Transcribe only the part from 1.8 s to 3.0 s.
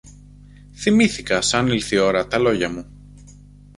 η ώρα, τα λόγια μου.